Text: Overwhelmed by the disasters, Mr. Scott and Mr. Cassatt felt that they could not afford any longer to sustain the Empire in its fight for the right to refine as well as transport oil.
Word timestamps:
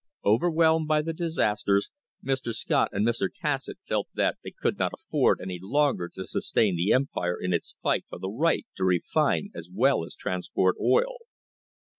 Overwhelmed 0.25 0.87
by 0.87 1.03
the 1.03 1.13
disasters, 1.13 1.91
Mr. 2.25 2.53
Scott 2.55 2.89
and 2.91 3.05
Mr. 3.05 3.29
Cassatt 3.31 3.77
felt 3.87 4.07
that 4.15 4.39
they 4.43 4.49
could 4.49 4.79
not 4.79 4.93
afford 4.99 5.39
any 5.39 5.59
longer 5.61 6.09
to 6.15 6.25
sustain 6.25 6.75
the 6.75 6.91
Empire 6.91 7.37
in 7.39 7.53
its 7.53 7.75
fight 7.83 8.05
for 8.09 8.17
the 8.17 8.27
right 8.31 8.65
to 8.77 8.83
refine 8.83 9.51
as 9.53 9.69
well 9.71 10.03
as 10.03 10.15
transport 10.15 10.75
oil. 10.81 11.17